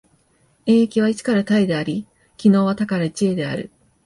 [0.65, 3.69] 演繹は一から多へであり、帰納は多から一へである。